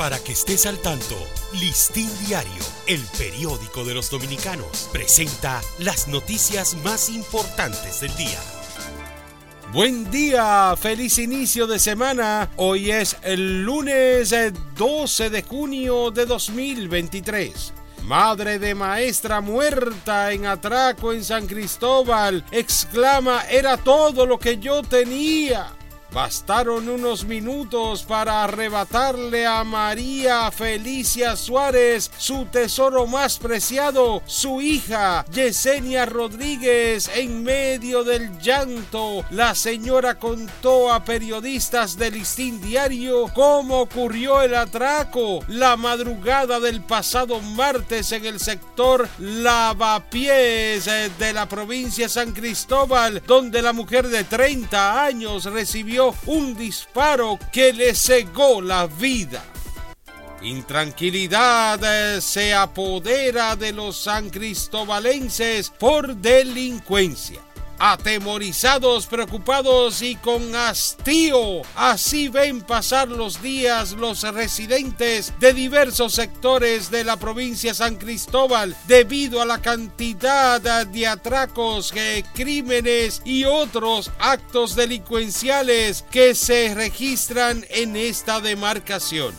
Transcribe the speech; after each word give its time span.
Para 0.00 0.18
que 0.18 0.32
estés 0.32 0.64
al 0.64 0.78
tanto, 0.78 1.14
Listín 1.60 2.08
Diario, 2.26 2.64
el 2.86 3.02
periódico 3.18 3.84
de 3.84 3.92
los 3.92 4.08
dominicanos, 4.08 4.88
presenta 4.90 5.60
las 5.78 6.08
noticias 6.08 6.74
más 6.82 7.10
importantes 7.10 8.00
del 8.00 8.16
día. 8.16 8.38
Buen 9.74 10.10
día, 10.10 10.74
feliz 10.80 11.18
inicio 11.18 11.66
de 11.66 11.78
semana. 11.78 12.48
Hoy 12.56 12.90
es 12.90 13.18
el 13.22 13.62
lunes 13.62 14.34
12 14.74 15.26
eh, 15.26 15.28
de 15.28 15.42
junio 15.42 16.10
de 16.10 16.24
2023. 16.24 17.74
Madre 18.04 18.58
de 18.58 18.74
maestra 18.74 19.42
muerta 19.42 20.32
en 20.32 20.46
atraco 20.46 21.12
en 21.12 21.22
San 21.22 21.46
Cristóbal, 21.46 22.42
exclama, 22.52 23.42
era 23.50 23.76
todo 23.76 24.24
lo 24.24 24.38
que 24.38 24.56
yo 24.56 24.80
tenía. 24.82 25.74
Bastaron 26.12 26.88
unos 26.88 27.24
minutos 27.24 28.02
para 28.02 28.42
arrebatarle 28.42 29.46
a 29.46 29.62
María 29.62 30.50
Felicia 30.50 31.36
Suárez 31.36 32.10
su 32.18 32.46
tesoro 32.46 33.06
más 33.06 33.38
preciado, 33.38 34.20
su 34.26 34.60
hija 34.60 35.24
Yesenia 35.32 36.06
Rodríguez. 36.06 37.08
En 37.14 37.44
medio 37.44 38.02
del 38.02 38.36
llanto, 38.40 39.24
la 39.30 39.54
señora 39.54 40.18
contó 40.18 40.92
a 40.92 41.04
periodistas 41.04 41.96
del 41.96 42.14
Listín 42.14 42.60
Diario 42.60 43.26
cómo 43.32 43.82
ocurrió 43.82 44.42
el 44.42 44.56
atraco 44.56 45.44
la 45.46 45.76
madrugada 45.76 46.58
del 46.58 46.82
pasado 46.82 47.40
martes 47.40 48.10
en 48.10 48.26
el 48.26 48.40
sector 48.40 49.08
Lavapiés 49.18 50.86
eh, 50.88 51.10
de 51.18 51.32
la 51.32 51.48
provincia 51.48 52.08
San 52.08 52.32
Cristóbal, 52.32 53.22
donde 53.26 53.62
la 53.62 53.72
mujer 53.72 54.08
de 54.08 54.24
30 54.24 55.04
años 55.04 55.44
recibió 55.44 55.99
un 56.26 56.56
disparo 56.56 57.38
que 57.52 57.72
le 57.72 57.94
cegó 57.94 58.60
la 58.60 58.86
vida. 58.86 59.44
Intranquilidad 60.42 61.80
eh, 61.82 62.20
se 62.20 62.54
apodera 62.54 63.56
de 63.56 63.72
los 63.72 63.96
san 63.96 64.30
cristobalenses 64.30 65.70
por 65.70 66.16
delincuencia 66.16 67.40
atemorizados, 67.80 69.06
preocupados 69.06 70.02
y 70.02 70.14
con 70.16 70.54
hastío. 70.54 71.62
Así 71.74 72.28
ven 72.28 72.60
pasar 72.60 73.08
los 73.08 73.42
días 73.42 73.92
los 73.92 74.22
residentes 74.22 75.32
de 75.40 75.54
diversos 75.54 76.12
sectores 76.12 76.90
de 76.90 77.04
la 77.04 77.16
provincia 77.16 77.72
San 77.72 77.96
Cristóbal 77.96 78.76
debido 78.86 79.40
a 79.40 79.46
la 79.46 79.62
cantidad 79.62 80.60
de 80.60 81.06
atracos, 81.06 81.92
eh, 81.96 82.22
crímenes 82.34 83.22
y 83.24 83.44
otros 83.44 84.10
actos 84.18 84.76
delincuenciales 84.76 86.04
que 86.10 86.34
se 86.34 86.74
registran 86.74 87.64
en 87.70 87.96
esta 87.96 88.40
demarcación. 88.40 89.34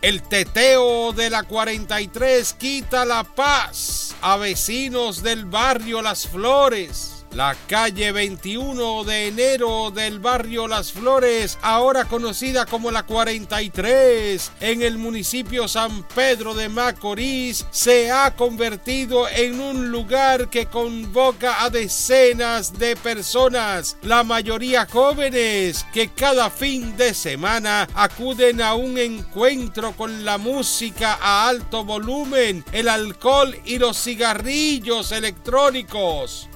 El 0.00 0.22
teteo 0.22 1.12
de 1.12 1.28
la 1.28 1.42
43 1.42 2.54
quita 2.54 3.04
la 3.04 3.24
paz 3.24 4.14
a 4.22 4.36
vecinos 4.36 5.22
del 5.22 5.44
barrio 5.44 6.00
Las 6.00 6.26
Flores 6.26 7.15
la 7.32 7.56
calle 7.66 8.12
21 8.12 9.04
de 9.04 9.28
enero 9.28 9.90
del 9.90 10.20
barrio 10.20 10.68
Las 10.68 10.92
Flores, 10.92 11.58
ahora 11.62 12.04
conocida 12.04 12.66
como 12.66 12.90
la 12.90 13.04
43, 13.04 14.52
en 14.60 14.82
el 14.82 14.98
municipio 14.98 15.68
San 15.68 16.02
Pedro 16.14 16.54
de 16.54 16.68
Macorís, 16.68 17.66
se 17.70 18.10
ha 18.10 18.34
convertido 18.34 19.28
en 19.28 19.60
un 19.60 19.90
lugar 19.90 20.48
que 20.48 20.66
convoca 20.66 21.64
a 21.64 21.70
decenas 21.70 22.78
de 22.78 22.96
personas, 22.96 23.96
la 24.02 24.24
mayoría 24.24 24.86
jóvenes, 24.86 25.84
que 25.92 26.08
cada 26.08 26.50
fin 26.50 26.96
de 26.96 27.14
semana 27.14 27.88
acuden 27.94 28.60
a 28.60 28.74
un 28.74 28.98
encuentro 28.98 29.92
con 29.92 30.24
la 30.24 30.38
música 30.38 31.18
a 31.20 31.48
alto 31.48 31.84
volumen, 31.84 32.64
el 32.72 32.88
alcohol 32.88 33.56
y 33.64 33.78
los 33.78 34.02
cigarrillos 34.02 35.12
electrónicos. 35.12 36.48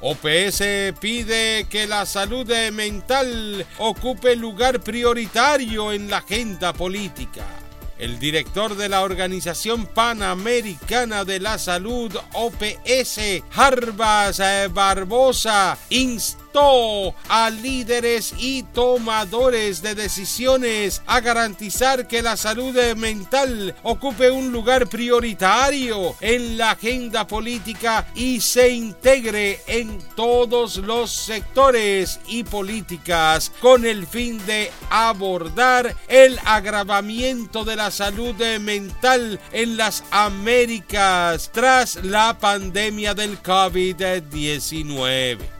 OPS 0.00 0.62
pide 1.00 1.66
que 1.68 1.86
la 1.88 2.06
salud 2.06 2.48
mental 2.72 3.66
ocupe 3.78 4.36
lugar 4.36 4.80
prioritario 4.80 5.92
en 5.92 6.08
la 6.08 6.18
agenda 6.18 6.72
política. 6.72 7.44
El 7.98 8.20
director 8.20 8.76
de 8.76 8.88
la 8.88 9.02
Organización 9.02 9.86
Panamericana 9.86 11.24
de 11.24 11.40
la 11.40 11.58
Salud, 11.58 12.16
OPS, 12.32 13.42
Jarbas 13.50 14.40
Barbosa, 14.72 15.76
insta 15.90 16.47
a 17.28 17.50
líderes 17.50 18.34
y 18.36 18.64
tomadores 18.64 19.80
de 19.80 19.94
decisiones 19.94 21.02
a 21.06 21.20
garantizar 21.20 22.08
que 22.08 22.20
la 22.20 22.36
salud 22.36 22.76
mental 22.96 23.76
ocupe 23.84 24.30
un 24.30 24.50
lugar 24.50 24.88
prioritario 24.88 26.16
en 26.20 26.58
la 26.58 26.72
agenda 26.72 27.26
política 27.26 28.08
y 28.14 28.40
se 28.40 28.70
integre 28.70 29.60
en 29.68 29.98
todos 30.16 30.78
los 30.78 31.12
sectores 31.12 32.18
y 32.26 32.42
políticas 32.42 33.52
con 33.60 33.86
el 33.86 34.04
fin 34.06 34.44
de 34.46 34.72
abordar 34.90 35.94
el 36.08 36.40
agravamiento 36.44 37.64
de 37.64 37.76
la 37.76 37.92
salud 37.92 38.34
mental 38.60 39.38
en 39.52 39.76
las 39.76 40.02
Américas 40.10 41.50
tras 41.52 42.02
la 42.04 42.38
pandemia 42.38 43.14
del 43.14 43.40
COVID-19. 43.42 45.57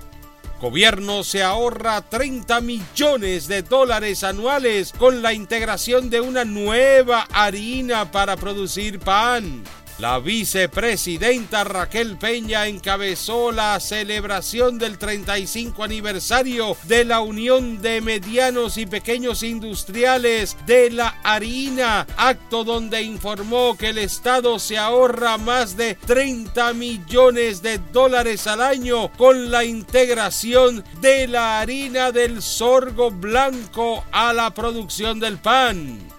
Gobierno 0.60 1.22
se 1.22 1.44
ahorra 1.44 2.02
30 2.02 2.60
millones 2.62 3.46
de 3.46 3.62
dólares 3.62 4.24
anuales 4.24 4.92
con 4.92 5.22
la 5.22 5.32
integración 5.32 6.10
de 6.10 6.20
una 6.20 6.44
nueva 6.44 7.28
harina 7.32 8.10
para 8.10 8.36
producir 8.36 8.98
pan. 8.98 9.62
La 9.98 10.20
vicepresidenta 10.20 11.64
Raquel 11.64 12.16
Peña 12.18 12.68
encabezó 12.68 13.50
la 13.50 13.80
celebración 13.80 14.78
del 14.78 14.96
35 14.96 15.82
aniversario 15.82 16.76
de 16.84 17.04
la 17.04 17.20
Unión 17.20 17.82
de 17.82 18.00
Medianos 18.00 18.76
y 18.76 18.86
Pequeños 18.86 19.42
Industriales 19.42 20.56
de 20.66 20.92
la 20.92 21.18
Harina, 21.24 22.06
acto 22.16 22.62
donde 22.62 23.02
informó 23.02 23.76
que 23.76 23.88
el 23.88 23.98
Estado 23.98 24.60
se 24.60 24.78
ahorra 24.78 25.36
más 25.36 25.76
de 25.76 25.96
30 25.96 26.74
millones 26.74 27.60
de 27.60 27.78
dólares 27.92 28.46
al 28.46 28.62
año 28.62 29.10
con 29.16 29.50
la 29.50 29.64
integración 29.64 30.84
de 31.00 31.26
la 31.26 31.58
harina 31.58 32.12
del 32.12 32.40
sorgo 32.40 33.10
blanco 33.10 34.04
a 34.12 34.32
la 34.32 34.54
producción 34.54 35.18
del 35.18 35.38
pan. 35.38 36.17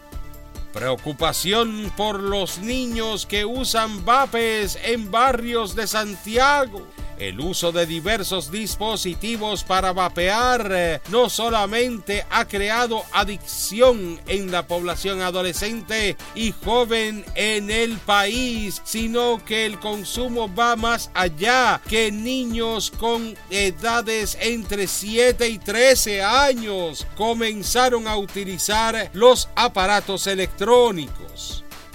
Preocupación 0.73 1.91
por 1.97 2.19
los 2.19 2.59
niños 2.59 3.25
que 3.25 3.43
usan 3.43 4.05
vapes 4.05 4.77
en 4.83 5.09
barrios 5.09 5.75
de 5.75 5.87
Santiago. 5.87 6.85
El 7.19 7.41
uso 7.41 7.73
de 7.73 7.85
diversos 7.85 8.49
dispositivos 8.49 9.65
para 9.65 9.91
vapear 9.91 10.71
eh, 10.71 11.01
no 11.09 11.29
solamente 11.29 12.25
ha 12.29 12.45
creado 12.45 13.03
adicción 13.11 14.21
en 14.25 14.51
la 14.51 14.65
población 14.65 15.21
adolescente 15.21 16.15
y 16.33 16.53
joven 16.63 17.25
en 17.35 17.69
el 17.71 17.97
país, 17.97 18.81
sino 18.85 19.43
que 19.43 19.65
el 19.65 19.79
consumo 19.79 20.53
va 20.53 20.77
más 20.77 21.11
allá 21.13 21.81
que 21.89 22.09
niños 22.09 22.89
con 22.89 23.35
edades 23.49 24.37
entre 24.39 24.87
7 24.87 25.49
y 25.49 25.59
13 25.59 26.23
años 26.23 27.05
comenzaron 27.17 28.07
a 28.07 28.15
utilizar 28.15 29.09
los 29.13 29.49
aparatos 29.55 30.25
electrónicos. 30.25 31.65